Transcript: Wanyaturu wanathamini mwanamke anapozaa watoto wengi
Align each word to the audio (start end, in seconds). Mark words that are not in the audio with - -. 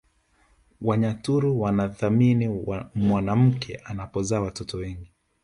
Wanyaturu 0.81 1.61
wanathamini 1.61 2.65
mwanamke 2.95 3.75
anapozaa 3.75 4.41
watoto 4.41 4.77
wengi 4.77 5.11